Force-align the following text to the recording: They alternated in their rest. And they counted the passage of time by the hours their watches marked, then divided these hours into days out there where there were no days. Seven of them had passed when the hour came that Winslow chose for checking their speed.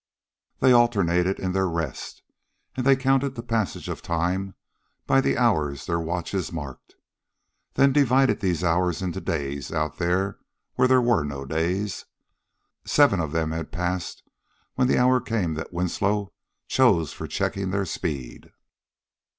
They 0.61 0.73
alternated 0.73 1.39
in 1.39 1.51
their 1.51 1.69
rest. 1.69 2.23
And 2.75 2.87
they 2.87 2.95
counted 2.95 3.35
the 3.35 3.43
passage 3.43 3.87
of 3.87 4.01
time 4.01 4.55
by 5.05 5.21
the 5.21 5.37
hours 5.37 5.85
their 5.85 5.99
watches 5.99 6.51
marked, 6.51 6.95
then 7.75 7.93
divided 7.93 8.39
these 8.39 8.63
hours 8.63 9.03
into 9.03 9.21
days 9.21 9.71
out 9.71 9.99
there 9.99 10.39
where 10.73 10.87
there 10.87 11.03
were 11.03 11.23
no 11.23 11.45
days. 11.45 12.05
Seven 12.83 13.19
of 13.19 13.31
them 13.31 13.51
had 13.51 13.71
passed 13.71 14.23
when 14.73 14.87
the 14.87 14.97
hour 14.97 15.21
came 15.21 15.53
that 15.53 15.71
Winslow 15.71 16.33
chose 16.67 17.13
for 17.13 17.27
checking 17.27 17.69
their 17.69 17.85
speed. 17.85 18.49